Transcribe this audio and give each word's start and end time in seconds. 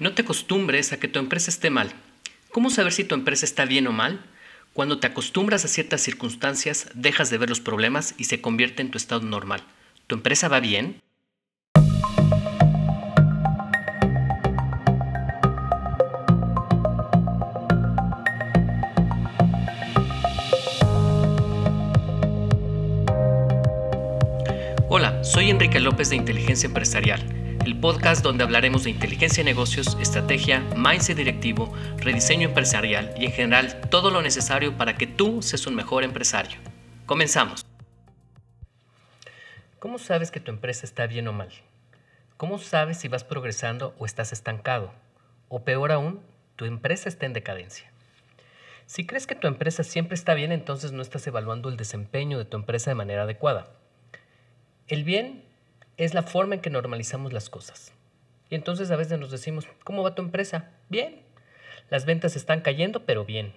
No 0.00 0.14
te 0.14 0.22
acostumbres 0.22 0.92
a 0.92 1.00
que 1.00 1.08
tu 1.08 1.18
empresa 1.18 1.50
esté 1.50 1.70
mal. 1.70 1.90
¿Cómo 2.52 2.70
saber 2.70 2.92
si 2.92 3.02
tu 3.02 3.16
empresa 3.16 3.44
está 3.44 3.64
bien 3.64 3.88
o 3.88 3.92
mal? 3.92 4.20
Cuando 4.72 5.00
te 5.00 5.08
acostumbras 5.08 5.64
a 5.64 5.68
ciertas 5.68 6.02
circunstancias, 6.02 6.88
dejas 6.94 7.30
de 7.30 7.38
ver 7.38 7.48
los 7.48 7.58
problemas 7.58 8.14
y 8.16 8.24
se 8.24 8.40
convierte 8.40 8.80
en 8.80 8.92
tu 8.92 8.96
estado 8.96 9.22
normal. 9.22 9.60
¿Tu 10.06 10.14
empresa 10.14 10.46
va 10.46 10.60
bien? 10.60 11.00
Hola, 24.88 25.24
soy 25.24 25.50
Enrique 25.50 25.80
López 25.80 26.10
de 26.10 26.16
Inteligencia 26.16 26.68
Empresarial 26.68 27.47
el 27.64 27.78
podcast 27.78 28.22
donde 28.22 28.44
hablaremos 28.44 28.84
de 28.84 28.90
inteligencia 28.90 29.42
de 29.42 29.50
negocios, 29.50 29.96
estrategia, 30.00 30.60
mindset 30.76 31.16
directivo, 31.16 31.72
rediseño 31.98 32.48
empresarial 32.48 33.14
y 33.18 33.26
en 33.26 33.32
general 33.32 33.80
todo 33.90 34.10
lo 34.10 34.22
necesario 34.22 34.76
para 34.76 34.96
que 34.96 35.06
tú 35.06 35.42
seas 35.42 35.66
un 35.66 35.74
mejor 35.74 36.04
empresario. 36.04 36.58
Comenzamos. 37.06 37.64
¿Cómo 39.78 39.98
sabes 39.98 40.30
que 40.30 40.40
tu 40.40 40.50
empresa 40.50 40.86
está 40.86 41.06
bien 41.06 41.28
o 41.28 41.32
mal? 41.32 41.50
¿Cómo 42.36 42.58
sabes 42.58 42.98
si 42.98 43.08
vas 43.08 43.24
progresando 43.24 43.94
o 43.98 44.06
estás 44.06 44.32
estancado? 44.32 44.92
O 45.48 45.64
peor 45.64 45.92
aún, 45.92 46.20
tu 46.56 46.64
empresa 46.64 47.08
está 47.08 47.26
en 47.26 47.32
decadencia. 47.32 47.90
Si 48.86 49.06
crees 49.06 49.26
que 49.26 49.34
tu 49.34 49.46
empresa 49.46 49.84
siempre 49.84 50.14
está 50.14 50.34
bien, 50.34 50.50
entonces 50.50 50.92
no 50.92 51.02
estás 51.02 51.26
evaluando 51.26 51.68
el 51.68 51.76
desempeño 51.76 52.38
de 52.38 52.44
tu 52.44 52.56
empresa 52.56 52.90
de 52.90 52.94
manera 52.94 53.24
adecuada. 53.24 53.68
El 54.86 55.04
bien 55.04 55.44
es 55.98 56.14
la 56.14 56.22
forma 56.22 56.54
en 56.54 56.60
que 56.60 56.70
normalizamos 56.70 57.32
las 57.32 57.50
cosas. 57.50 57.92
Y 58.48 58.54
entonces 58.54 58.90
a 58.90 58.96
veces 58.96 59.18
nos 59.18 59.30
decimos, 59.30 59.66
¿cómo 59.84 60.02
va 60.02 60.14
tu 60.14 60.22
empresa? 60.22 60.70
Bien. 60.88 61.20
Las 61.90 62.06
ventas 62.06 62.36
están 62.36 62.60
cayendo, 62.60 63.04
pero 63.04 63.24
bien. 63.24 63.52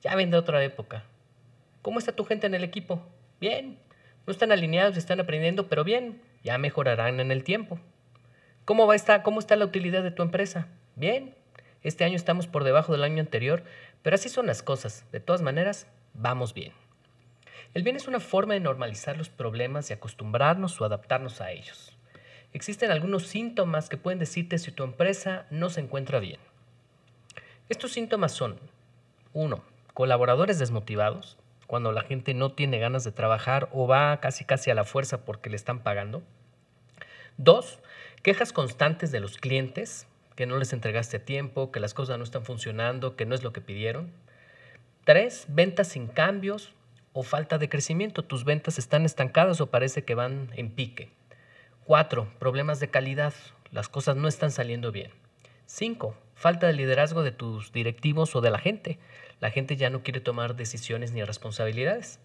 Ya 0.00 0.16
vende 0.16 0.36
otra 0.36 0.64
época. 0.64 1.04
¿Cómo 1.82 1.98
está 1.98 2.12
tu 2.12 2.24
gente 2.24 2.46
en 2.46 2.54
el 2.54 2.64
equipo? 2.64 3.02
Bien. 3.38 3.78
No 4.26 4.32
están 4.32 4.50
alineados, 4.50 4.96
están 4.96 5.20
aprendiendo, 5.20 5.68
pero 5.68 5.84
bien. 5.84 6.20
Ya 6.42 6.56
mejorarán 6.56 7.20
en 7.20 7.30
el 7.30 7.44
tiempo. 7.44 7.78
¿Cómo, 8.64 8.86
va 8.86 8.96
esta, 8.96 9.22
¿Cómo 9.22 9.38
está 9.38 9.54
la 9.56 9.66
utilidad 9.66 10.02
de 10.02 10.10
tu 10.10 10.22
empresa? 10.22 10.68
Bien. 10.96 11.34
Este 11.82 12.04
año 12.04 12.16
estamos 12.16 12.46
por 12.46 12.64
debajo 12.64 12.92
del 12.92 13.04
año 13.04 13.20
anterior, 13.20 13.62
pero 14.02 14.14
así 14.14 14.30
son 14.30 14.46
las 14.46 14.62
cosas. 14.62 15.04
De 15.12 15.20
todas 15.20 15.42
maneras, 15.42 15.86
vamos 16.14 16.54
bien. 16.54 16.72
El 17.74 17.82
bien 17.82 17.96
es 17.96 18.06
una 18.06 18.20
forma 18.20 18.54
de 18.54 18.60
normalizar 18.60 19.16
los 19.16 19.28
problemas 19.28 19.90
y 19.90 19.92
acostumbrarnos 19.92 20.80
o 20.80 20.84
adaptarnos 20.84 21.40
a 21.40 21.50
ellos. 21.50 21.92
Existen 22.52 22.92
algunos 22.92 23.26
síntomas 23.26 23.88
que 23.88 23.96
pueden 23.96 24.20
decirte 24.20 24.58
si 24.58 24.70
tu 24.70 24.84
empresa 24.84 25.46
no 25.50 25.68
se 25.70 25.80
encuentra 25.80 26.20
bien. 26.20 26.38
Estos 27.68 27.90
síntomas 27.90 28.30
son 28.30 28.60
1. 29.32 29.64
Colaboradores 29.92 30.60
desmotivados, 30.60 31.36
cuando 31.66 31.90
la 31.90 32.02
gente 32.02 32.32
no 32.32 32.52
tiene 32.52 32.78
ganas 32.78 33.02
de 33.02 33.10
trabajar 33.10 33.68
o 33.72 33.88
va 33.88 34.20
casi 34.20 34.44
casi 34.44 34.70
a 34.70 34.76
la 34.76 34.84
fuerza 34.84 35.24
porque 35.24 35.50
le 35.50 35.56
están 35.56 35.80
pagando. 35.80 36.22
2. 37.38 37.80
Quejas 38.22 38.52
constantes 38.52 39.10
de 39.10 39.18
los 39.18 39.36
clientes, 39.36 40.06
que 40.36 40.46
no 40.46 40.58
les 40.58 40.72
entregaste 40.72 41.18
tiempo, 41.18 41.72
que 41.72 41.80
las 41.80 41.92
cosas 41.92 42.18
no 42.18 42.24
están 42.24 42.44
funcionando, 42.44 43.16
que 43.16 43.26
no 43.26 43.34
es 43.34 43.42
lo 43.42 43.52
que 43.52 43.60
pidieron. 43.60 44.12
3. 45.06 45.46
Ventas 45.48 45.88
sin 45.88 46.06
cambios 46.06 46.72
o 47.14 47.22
falta 47.22 47.56
de 47.56 47.70
crecimiento. 47.70 48.22
Tus 48.22 48.44
ventas 48.44 48.78
están 48.78 49.06
estancadas 49.06 49.62
o 49.62 49.70
parece 49.70 50.04
que 50.04 50.14
van 50.14 50.50
en 50.54 50.70
pique. 50.70 51.10
4. 51.86 52.28
Problemas 52.38 52.80
de 52.80 52.90
calidad. 52.90 53.32
Las 53.70 53.88
cosas 53.88 54.16
no 54.16 54.28
están 54.28 54.50
saliendo 54.50 54.92
bien. 54.92 55.10
5. 55.66 56.14
Falta 56.34 56.66
de 56.66 56.74
liderazgo 56.74 57.22
de 57.22 57.32
tus 57.32 57.72
directivos 57.72 58.36
o 58.36 58.42
de 58.42 58.50
la 58.50 58.58
gente. 58.58 58.98
La 59.40 59.50
gente 59.50 59.76
ya 59.76 59.88
no 59.88 60.02
quiere 60.02 60.20
tomar 60.20 60.56
decisiones 60.56 61.12
ni 61.12 61.22
responsabilidades. 61.22 62.20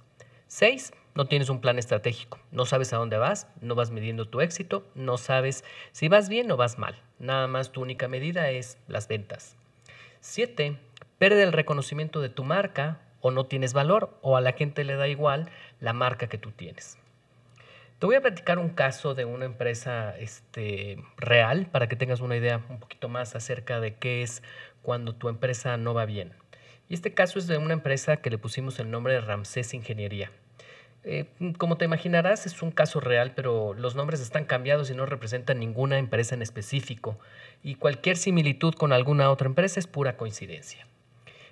6. 0.47 0.91
No 1.13 1.27
tienes 1.27 1.49
un 1.49 1.61
plan 1.61 1.77
estratégico. 1.77 2.39
No 2.51 2.65
sabes 2.65 2.91
a 2.91 2.97
dónde 2.97 3.17
vas, 3.17 3.47
no 3.61 3.75
vas 3.75 3.91
midiendo 3.91 4.27
tu 4.27 4.41
éxito, 4.41 4.87
no 4.95 5.17
sabes 5.17 5.63
si 5.91 6.07
vas 6.07 6.29
bien 6.29 6.49
o 6.51 6.57
vas 6.57 6.79
mal. 6.79 6.99
Nada 7.19 7.47
más 7.47 7.71
tu 7.71 7.81
única 7.81 8.07
medida 8.07 8.49
es 8.49 8.79
las 8.87 9.07
ventas. 9.07 9.55
7. 10.21 10.77
Perde 11.19 11.43
el 11.43 11.53
reconocimiento 11.53 12.21
de 12.21 12.29
tu 12.29 12.43
marca 12.43 13.01
o 13.21 13.31
no 13.31 13.45
tienes 13.45 13.73
valor 13.73 14.17
o 14.21 14.37
a 14.37 14.41
la 14.41 14.53
gente 14.53 14.83
le 14.83 14.95
da 14.95 15.07
igual 15.07 15.49
la 15.79 15.93
marca 15.93 16.27
que 16.27 16.37
tú 16.37 16.51
tienes. 16.51 16.97
Te 17.99 18.05
voy 18.05 18.15
a 18.15 18.21
platicar 18.21 18.59
un 18.59 18.69
caso 18.69 19.13
de 19.13 19.25
una 19.25 19.43
empresa 19.43 20.17
este, 20.17 21.03
real 21.17 21.65
para 21.65 21.89
que 21.89 21.97
tengas 21.97 22.21
una 22.21 22.37
idea 22.37 22.61
un 22.69 22.79
poquito 22.79 23.09
más 23.09 23.35
acerca 23.35 23.81
de 23.81 23.95
qué 23.95 24.21
es 24.21 24.41
cuando 24.81 25.15
tu 25.15 25.27
empresa 25.27 25.75
no 25.75 25.93
va 25.93 26.05
bien. 26.05 26.31
Y 26.87 26.93
este 26.93 27.13
caso 27.13 27.39
es 27.39 27.47
de 27.47 27.57
una 27.57 27.73
empresa 27.73 28.17
que 28.17 28.29
le 28.29 28.37
pusimos 28.37 28.79
el 28.79 28.89
nombre 28.89 29.13
de 29.13 29.21
Ramsés 29.21 29.73
Ingeniería. 29.73 30.31
Eh, 31.03 31.25
como 31.57 31.77
te 31.77 31.85
imaginarás, 31.85 32.45
es 32.45 32.61
un 32.61 32.71
caso 32.71 32.99
real, 32.99 33.33
pero 33.35 33.73
los 33.73 33.95
nombres 33.95 34.21
están 34.21 34.45
cambiados 34.45 34.89
y 34.89 34.95
no 34.95 35.05
representan 35.05 35.59
ninguna 35.59 35.97
empresa 35.97 36.35
en 36.35 36.41
específico. 36.41 37.19
Y 37.63 37.75
cualquier 37.75 38.15
similitud 38.15 38.73
con 38.75 38.93
alguna 38.93 39.29
otra 39.29 39.47
empresa 39.47 39.79
es 39.79 39.87
pura 39.87 40.15
coincidencia. 40.15 40.87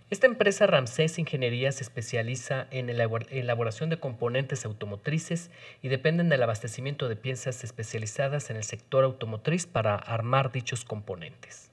Esta 0.10 0.26
empresa 0.26 0.68
Ramsés 0.68 1.20
Ingeniería 1.20 1.70
se 1.74 1.84
especializa 1.84 2.68
en 2.72 2.88
la 2.96 3.10
elaboración 3.30 3.90
de 3.90 4.00
componentes 4.00 4.64
automotrices 4.64 5.52
y 5.82 5.90
dependen 5.90 6.30
del 6.30 6.44
abastecimiento 6.44 7.10
de 7.10 7.18
piezas 7.18 7.66
especializadas 7.66 8.50
en 8.50 8.56
el 8.56 8.64
sector 8.64 9.04
automotriz 9.04 9.66
para 9.66 9.96
armar 9.96 10.54
dichos 10.54 10.86
componentes. 10.86 11.72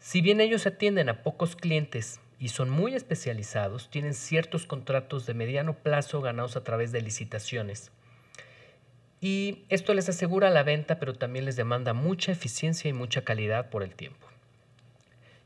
Si 0.00 0.22
bien 0.22 0.40
ellos 0.40 0.66
atienden 0.66 1.08
a 1.08 1.22
pocos 1.22 1.54
clientes 1.54 2.18
y 2.40 2.48
son 2.48 2.68
muy 2.68 2.96
especializados, 2.96 3.90
tienen 3.90 4.14
ciertos 4.14 4.66
contratos 4.66 5.24
de 5.24 5.34
mediano 5.34 5.74
plazo 5.74 6.20
ganados 6.20 6.56
a 6.56 6.64
través 6.64 6.90
de 6.90 7.00
licitaciones. 7.00 7.92
Y 9.20 9.62
esto 9.68 9.94
les 9.94 10.08
asegura 10.08 10.50
la 10.50 10.64
venta, 10.64 10.98
pero 10.98 11.14
también 11.14 11.44
les 11.44 11.54
demanda 11.54 11.92
mucha 11.92 12.32
eficiencia 12.32 12.88
y 12.88 12.92
mucha 12.92 13.22
calidad 13.22 13.70
por 13.70 13.84
el 13.84 13.94
tiempo 13.94 14.33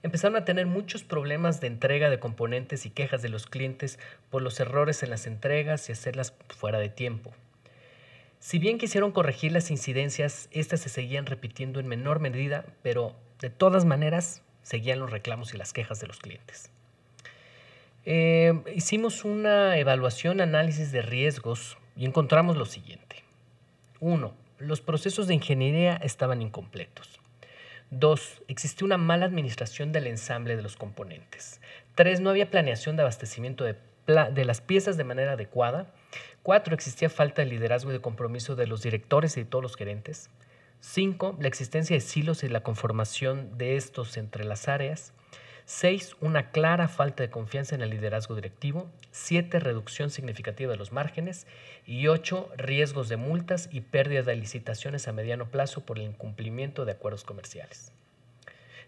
empezaron 0.02 0.36
a 0.36 0.44
tener 0.44 0.66
muchos 0.66 1.02
problemas 1.02 1.60
de 1.60 1.66
entrega 1.66 2.10
de 2.10 2.18
componentes 2.18 2.86
y 2.86 2.90
quejas 2.90 3.22
de 3.22 3.28
los 3.28 3.46
clientes 3.46 3.98
por 4.30 4.42
los 4.42 4.60
errores 4.60 5.02
en 5.02 5.10
las 5.10 5.26
entregas 5.26 5.88
y 5.88 5.92
hacerlas 5.92 6.34
fuera 6.48 6.78
de 6.78 6.88
tiempo. 6.88 7.32
Si 8.40 8.58
bien 8.58 8.78
quisieron 8.78 9.10
corregir 9.10 9.52
las 9.52 9.70
incidencias, 9.70 10.48
estas 10.52 10.80
se 10.80 10.88
seguían 10.88 11.26
repitiendo 11.26 11.80
en 11.80 11.88
menor 11.88 12.20
medida, 12.20 12.64
pero 12.82 13.16
de 13.40 13.50
todas 13.50 13.84
maneras 13.84 14.42
seguían 14.62 15.00
los 15.00 15.10
reclamos 15.10 15.54
y 15.54 15.56
las 15.56 15.72
quejas 15.72 16.00
de 16.00 16.06
los 16.06 16.18
clientes. 16.18 16.70
Eh, 18.04 18.62
hicimos 18.74 19.24
una 19.24 19.76
evaluación, 19.76 20.40
análisis 20.40 20.92
de 20.92 21.02
riesgos 21.02 21.76
y 21.96 22.06
encontramos 22.06 22.56
lo 22.56 22.64
siguiente. 22.64 23.24
Uno, 24.00 24.34
los 24.58 24.80
procesos 24.80 25.26
de 25.26 25.34
ingeniería 25.34 25.96
estaban 25.96 26.40
incompletos. 26.40 27.17
Dos, 27.90 28.42
existía 28.48 28.84
una 28.84 28.98
mala 28.98 29.26
administración 29.26 29.92
del 29.92 30.06
ensamble 30.06 30.56
de 30.56 30.62
los 30.62 30.76
componentes. 30.76 31.60
Tres, 31.94 32.20
no 32.20 32.30
había 32.30 32.50
planeación 32.50 32.96
de 32.96 33.02
abastecimiento 33.02 33.64
de, 33.64 33.76
de 34.06 34.44
las 34.44 34.60
piezas 34.60 34.96
de 34.96 35.04
manera 35.04 35.32
adecuada. 35.32 35.92
Cuatro, 36.42 36.74
existía 36.74 37.08
falta 37.08 37.42
de 37.42 37.48
liderazgo 37.48 37.90
y 37.90 37.94
de 37.94 38.00
compromiso 38.00 38.56
de 38.56 38.66
los 38.66 38.82
directores 38.82 39.36
y 39.36 39.44
de 39.44 39.46
todos 39.46 39.62
los 39.62 39.76
gerentes. 39.76 40.30
Cinco, 40.80 41.36
la 41.40 41.48
existencia 41.48 41.96
de 41.96 42.00
silos 42.00 42.44
y 42.44 42.48
la 42.48 42.62
conformación 42.62 43.56
de 43.58 43.76
estos 43.76 44.16
entre 44.16 44.44
las 44.44 44.68
áreas. 44.68 45.12
6. 45.68 46.16
Una 46.22 46.50
clara 46.50 46.88
falta 46.88 47.22
de 47.22 47.28
confianza 47.28 47.74
en 47.74 47.82
el 47.82 47.90
liderazgo 47.90 48.34
directivo. 48.34 48.90
7. 49.10 49.60
Reducción 49.60 50.08
significativa 50.08 50.72
de 50.72 50.78
los 50.78 50.92
márgenes. 50.92 51.46
Y 51.84 52.06
8. 52.06 52.52
Riesgos 52.56 53.10
de 53.10 53.18
multas 53.18 53.68
y 53.70 53.82
pérdida 53.82 54.22
de 54.22 54.34
licitaciones 54.34 55.08
a 55.08 55.12
mediano 55.12 55.50
plazo 55.50 55.84
por 55.84 55.98
el 55.98 56.06
incumplimiento 56.06 56.86
de 56.86 56.92
acuerdos 56.92 57.22
comerciales. 57.22 57.92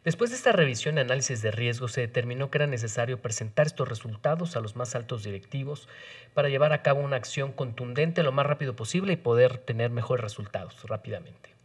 Después 0.05 0.31
de 0.31 0.37
esta 0.37 0.53
revisión 0.53 0.97
y 0.97 1.01
análisis 1.01 1.43
de 1.43 1.51
riesgos, 1.51 1.93
se 1.93 2.01
determinó 2.01 2.51
que 2.51 2.57
era 2.57 2.67
necesario 2.67 3.21
presentar 3.21 3.67
estos 3.67 3.87
resultados 3.87 4.57
a 4.57 4.61
los 4.61 4.75
más 4.75 4.95
altos 4.95 5.23
directivos 5.23 5.87
para 6.33 6.49
llevar 6.49 6.73
a 6.73 6.81
cabo 6.81 7.01
una 7.01 7.17
acción 7.17 7.53
contundente 7.53 8.23
lo 8.23 8.33
más 8.33 8.47
rápido 8.47 8.75
posible 8.75 9.13
y 9.13 9.17
poder 9.17 9.59
tener 9.59 9.91
mejores 9.91 10.23
resultados 10.23 10.83
rápidamente. 10.85 11.60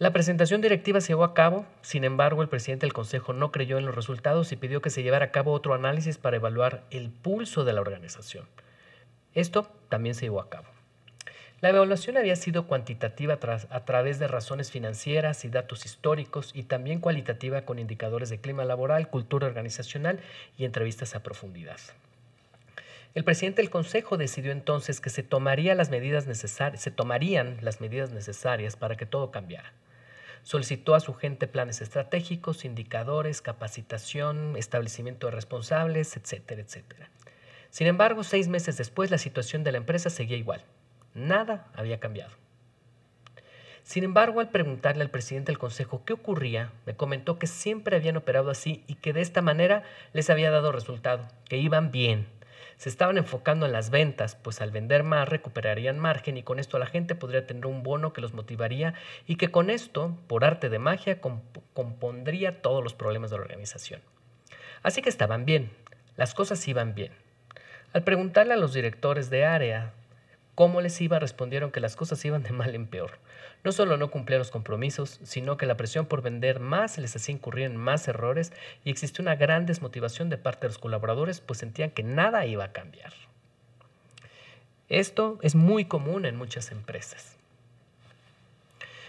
La 0.00 0.12
presentación 0.14 0.62
directiva 0.62 1.02
se 1.02 1.08
llevó 1.08 1.24
a 1.24 1.34
cabo, 1.34 1.66
sin 1.82 2.04
embargo, 2.04 2.40
el 2.40 2.48
presidente 2.48 2.86
del 2.86 2.94
Consejo 2.94 3.34
no 3.34 3.52
creyó 3.52 3.76
en 3.76 3.84
los 3.84 3.94
resultados 3.94 4.50
y 4.50 4.56
pidió 4.56 4.80
que 4.80 4.88
se 4.88 5.02
llevara 5.02 5.26
a 5.26 5.30
cabo 5.30 5.52
otro 5.52 5.74
análisis 5.74 6.16
para 6.16 6.36
evaluar 6.36 6.84
el 6.90 7.10
pulso 7.10 7.64
de 7.64 7.74
la 7.74 7.82
organización. 7.82 8.46
Esto 9.34 9.70
también 9.90 10.14
se 10.14 10.22
llevó 10.22 10.40
a 10.40 10.48
cabo. 10.48 10.68
La 11.60 11.68
evaluación 11.68 12.16
había 12.16 12.36
sido 12.36 12.66
cuantitativa 12.66 13.34
a 13.34 13.84
través 13.84 14.18
de 14.18 14.26
razones 14.26 14.70
financieras 14.70 15.44
y 15.44 15.50
datos 15.50 15.84
históricos 15.84 16.52
y 16.54 16.62
también 16.62 17.00
cualitativa 17.00 17.66
con 17.66 17.78
indicadores 17.78 18.30
de 18.30 18.40
clima 18.40 18.64
laboral, 18.64 19.10
cultura 19.10 19.48
organizacional 19.48 20.20
y 20.56 20.64
entrevistas 20.64 21.14
a 21.14 21.22
profundidad. 21.22 21.78
El 23.14 23.24
presidente 23.24 23.60
del 23.60 23.70
Consejo 23.70 24.16
decidió 24.16 24.52
entonces 24.52 25.02
que 25.02 25.10
se, 25.10 25.22
tomarían 25.22 25.76
las 25.76 25.90
medidas 25.90 26.26
necesarias 26.26 28.76
para 28.76 28.96
que 28.96 29.04
todo 29.04 29.30
cambiara. 29.30 29.74
Solicitó 30.42 30.94
a 30.94 31.00
su 31.00 31.14
gente 31.14 31.46
planes 31.46 31.80
estratégicos, 31.80 32.64
indicadores, 32.64 33.42
capacitación, 33.42 34.56
establecimiento 34.56 35.26
de 35.26 35.32
responsables, 35.32 36.16
etcétera, 36.16 36.62
etcétera. 36.62 37.10
Sin 37.70 37.86
embargo, 37.86 38.24
seis 38.24 38.48
meses 38.48 38.76
después 38.76 39.10
la 39.10 39.18
situación 39.18 39.62
de 39.64 39.72
la 39.72 39.78
empresa 39.78 40.10
seguía 40.10 40.36
igual. 40.36 40.64
Nada 41.14 41.68
había 41.74 42.00
cambiado. 42.00 42.32
Sin 43.82 44.04
embargo, 44.04 44.40
al 44.40 44.50
preguntarle 44.50 45.02
al 45.02 45.10
presidente 45.10 45.50
del 45.50 45.58
consejo 45.58 46.04
qué 46.04 46.12
ocurría, 46.12 46.72
me 46.86 46.94
comentó 46.94 47.38
que 47.38 47.46
siempre 47.46 47.96
habían 47.96 48.16
operado 48.16 48.50
así 48.50 48.84
y 48.86 48.94
que 48.94 49.12
de 49.12 49.20
esta 49.20 49.42
manera 49.42 49.82
les 50.12 50.30
había 50.30 50.50
dado 50.50 50.70
resultado, 50.70 51.26
que 51.48 51.56
iban 51.56 51.90
bien. 51.90 52.28
Se 52.76 52.88
estaban 52.88 53.18
enfocando 53.18 53.66
en 53.66 53.72
las 53.72 53.90
ventas, 53.90 54.36
pues 54.36 54.60
al 54.60 54.70
vender 54.70 55.02
más 55.02 55.28
recuperarían 55.28 55.98
margen 55.98 56.36
y 56.36 56.42
con 56.42 56.58
esto 56.58 56.78
la 56.78 56.86
gente 56.86 57.14
podría 57.14 57.46
tener 57.46 57.66
un 57.66 57.82
bono 57.82 58.12
que 58.12 58.20
los 58.20 58.34
motivaría 58.34 58.94
y 59.26 59.36
que 59.36 59.50
con 59.50 59.70
esto, 59.70 60.16
por 60.26 60.44
arte 60.44 60.68
de 60.68 60.78
magia, 60.78 61.20
compondría 61.74 62.62
todos 62.62 62.82
los 62.82 62.94
problemas 62.94 63.30
de 63.30 63.36
la 63.36 63.42
organización. 63.42 64.00
Así 64.82 65.02
que 65.02 65.08
estaban 65.08 65.44
bien, 65.44 65.70
las 66.16 66.34
cosas 66.34 66.66
iban 66.68 66.94
bien. 66.94 67.12
Al 67.92 68.04
preguntarle 68.04 68.54
a 68.54 68.56
los 68.56 68.72
directores 68.72 69.30
de 69.30 69.44
área 69.44 69.92
cómo 70.60 70.82
les 70.82 71.00
iba, 71.00 71.18
respondieron 71.18 71.70
que 71.70 71.80
las 71.80 71.96
cosas 71.96 72.22
iban 72.22 72.42
de 72.42 72.52
mal 72.52 72.74
en 72.74 72.86
peor. 72.86 73.12
No 73.64 73.72
solo 73.72 73.96
no 73.96 74.10
cumplían 74.10 74.40
los 74.40 74.50
compromisos, 74.50 75.18
sino 75.22 75.56
que 75.56 75.64
la 75.64 75.78
presión 75.78 76.04
por 76.04 76.20
vender 76.20 76.60
más 76.60 76.98
les 76.98 77.16
hacía 77.16 77.34
incurrir 77.34 77.64
en 77.64 77.78
más 77.78 78.06
errores 78.08 78.52
y 78.84 78.90
existía 78.90 79.22
una 79.22 79.36
gran 79.36 79.64
desmotivación 79.64 80.28
de 80.28 80.36
parte 80.36 80.66
de 80.66 80.68
los 80.68 80.76
colaboradores, 80.76 81.40
pues 81.40 81.60
sentían 81.60 81.92
que 81.92 82.02
nada 82.02 82.44
iba 82.44 82.62
a 82.62 82.72
cambiar. 82.72 83.14
Esto 84.90 85.38
es 85.40 85.54
muy 85.54 85.86
común 85.86 86.26
en 86.26 86.36
muchas 86.36 86.72
empresas. 86.72 87.38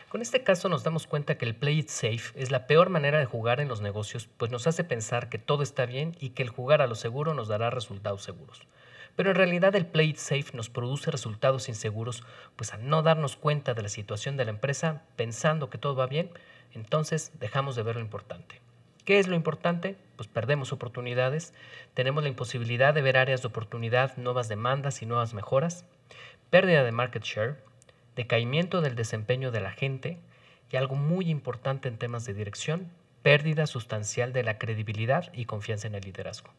Con 0.08 0.22
este 0.22 0.44
caso 0.44 0.70
nos 0.70 0.86
damos 0.86 1.06
cuenta 1.06 1.38
que 1.38 1.44
el 1.44 1.56
play 1.58 1.80
it 1.80 1.90
safe 1.90 2.32
es 2.42 2.50
la 2.50 2.66
peor 2.66 2.88
manera 2.90 3.20
de 3.20 3.26
jugar 3.26 3.60
en 3.60 3.68
los 3.68 3.82
negocios, 3.82 4.30
pues 4.38 4.52
nos 4.52 4.68
hace 4.68 4.86
pensar 4.86 5.28
que 5.28 5.38
todo 5.38 5.64
está 5.64 5.86
bien 5.86 6.16
y 6.18 6.30
que 6.30 6.44
el 6.44 6.50
jugar 6.50 6.82
a 6.82 6.88
lo 6.88 6.96
seguro 6.96 7.34
nos 7.34 7.50
dará 7.50 7.72
resultados 7.72 8.24
seguros. 8.24 8.62
Pero 9.16 9.32
en 9.32 9.36
realidad 9.36 9.76
el 9.76 9.86
play 9.86 10.10
it 10.10 10.18
safe 10.18 10.46
nos 10.54 10.70
produce 10.70 11.12
resultados 11.12 11.70
inseguros, 11.70 12.24
pues 12.56 12.74
al 12.74 12.88
no 12.88 13.02
darnos 13.02 13.36
cuenta 13.36 13.74
de 13.74 13.84
la 13.84 13.90
situación 13.90 14.38
de 14.38 14.46
la 14.46 14.52
empresa, 14.52 15.04
pensando 15.16 15.70
que 15.70 15.78
todo 15.78 15.96
va 15.96 16.08
bien, 16.08 16.32
entonces 16.74 17.32
dejamos 17.40 17.76
de 17.76 17.84
ver 17.84 17.96
lo 17.96 18.02
importante. 18.02 18.62
¿Qué 19.06 19.20
es 19.20 19.28
lo 19.28 19.36
importante? 19.36 19.98
Pues 20.16 20.28
perdemos 20.28 20.72
oportunidades, 20.72 21.54
tenemos 21.94 22.24
la 22.24 22.30
imposibilidad 22.30 22.94
de 22.94 23.02
ver 23.02 23.18
áreas 23.18 23.42
de 23.42 23.48
oportunidad, 23.48 24.16
nuevas 24.18 24.48
demandas 24.48 25.02
y 25.02 25.06
nuevas 25.06 25.34
mejoras, 25.34 25.86
pérdida 26.50 26.84
de 26.84 26.92
market 26.92 27.24
share, 27.24 27.58
decaimiento 28.16 28.82
del 28.82 28.96
desempeño 28.96 29.52
de 29.52 29.62
la 29.62 29.72
gente 29.72 30.20
y 30.72 30.78
algo 30.78 30.96
muy 30.96 31.30
importante 31.30 31.90
en 31.90 31.98
temas 31.98 32.26
de 32.26 32.34
dirección, 32.34 32.92
pérdida 33.24 33.68
sustancial 33.68 34.34
de 34.34 34.44
la 34.44 34.58
credibilidad 34.58 35.32
y 35.34 35.46
confianza 35.46 35.88
en 35.88 35.96
el 35.96 36.02
liderazgo. 36.02 36.52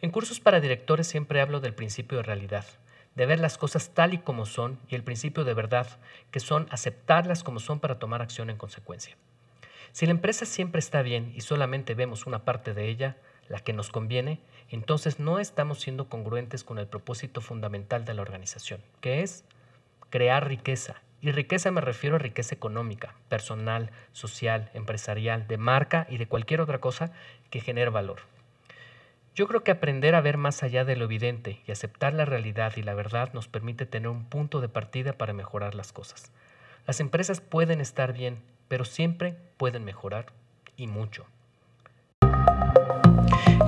En 0.00 0.10
cursos 0.12 0.38
para 0.38 0.60
directores 0.60 1.08
siempre 1.08 1.40
hablo 1.40 1.58
del 1.58 1.74
principio 1.74 2.18
de 2.18 2.22
realidad, 2.22 2.64
de 3.16 3.26
ver 3.26 3.40
las 3.40 3.58
cosas 3.58 3.90
tal 3.94 4.14
y 4.14 4.18
como 4.18 4.46
son 4.46 4.78
y 4.88 4.94
el 4.94 5.02
principio 5.02 5.42
de 5.42 5.54
verdad, 5.54 5.88
que 6.30 6.38
son 6.38 6.68
aceptarlas 6.70 7.42
como 7.42 7.58
son 7.58 7.80
para 7.80 7.98
tomar 7.98 8.22
acción 8.22 8.48
en 8.48 8.56
consecuencia. 8.56 9.16
Si 9.90 10.06
la 10.06 10.12
empresa 10.12 10.46
siempre 10.46 10.78
está 10.78 11.02
bien 11.02 11.32
y 11.34 11.40
solamente 11.40 11.94
vemos 11.94 12.26
una 12.26 12.44
parte 12.44 12.74
de 12.74 12.88
ella, 12.88 13.16
la 13.48 13.58
que 13.58 13.72
nos 13.72 13.90
conviene, 13.90 14.38
entonces 14.70 15.18
no 15.18 15.40
estamos 15.40 15.80
siendo 15.80 16.08
congruentes 16.08 16.62
con 16.62 16.78
el 16.78 16.86
propósito 16.86 17.40
fundamental 17.40 18.04
de 18.04 18.14
la 18.14 18.22
organización, 18.22 18.80
que 19.00 19.22
es 19.22 19.42
crear 20.10 20.46
riqueza. 20.46 21.02
Y 21.20 21.32
riqueza 21.32 21.72
me 21.72 21.80
refiero 21.80 22.14
a 22.14 22.20
riqueza 22.20 22.54
económica, 22.54 23.16
personal, 23.28 23.90
social, 24.12 24.70
empresarial, 24.74 25.48
de 25.48 25.56
marca 25.56 26.06
y 26.08 26.18
de 26.18 26.28
cualquier 26.28 26.60
otra 26.60 26.78
cosa 26.78 27.10
que 27.50 27.60
genere 27.60 27.90
valor. 27.90 28.20
Yo 29.38 29.46
creo 29.46 29.62
que 29.62 29.70
aprender 29.70 30.16
a 30.16 30.20
ver 30.20 30.36
más 30.36 30.64
allá 30.64 30.84
de 30.84 30.96
lo 30.96 31.04
evidente 31.04 31.60
y 31.64 31.70
aceptar 31.70 32.12
la 32.12 32.24
realidad 32.24 32.72
y 32.76 32.82
la 32.82 32.94
verdad 32.94 33.32
nos 33.34 33.46
permite 33.46 33.86
tener 33.86 34.08
un 34.08 34.24
punto 34.24 34.60
de 34.60 34.68
partida 34.68 35.12
para 35.12 35.32
mejorar 35.32 35.76
las 35.76 35.92
cosas. 35.92 36.32
Las 36.88 36.98
empresas 36.98 37.40
pueden 37.40 37.80
estar 37.80 38.12
bien, 38.12 38.38
pero 38.66 38.84
siempre 38.84 39.36
pueden 39.56 39.84
mejorar 39.84 40.26
y 40.76 40.88
mucho. 40.88 41.24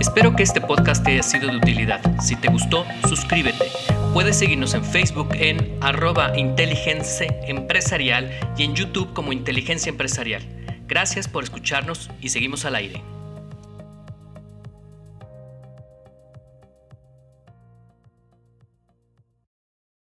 Espero 0.00 0.34
que 0.34 0.42
este 0.42 0.60
podcast 0.60 1.06
haya 1.06 1.22
sido 1.22 1.48
de 1.48 1.58
utilidad. 1.58 2.00
Si 2.18 2.34
te 2.34 2.48
gustó, 2.48 2.84
suscríbete. 3.08 3.66
Puedes 4.12 4.40
seguirnos 4.40 4.74
en 4.74 4.84
Facebook 4.84 5.28
en 5.34 5.78
arroba 5.80 6.36
inteligencia 6.36 7.28
empresarial 7.46 8.28
y 8.56 8.64
en 8.64 8.74
YouTube 8.74 9.12
como 9.12 9.32
inteligencia 9.32 9.90
empresarial. 9.90 10.42
Gracias 10.88 11.28
por 11.28 11.44
escucharnos 11.44 12.10
y 12.20 12.30
seguimos 12.30 12.64
al 12.64 12.74
aire. 12.74 13.19